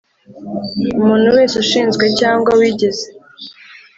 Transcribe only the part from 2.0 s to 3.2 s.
cyangwa wigeze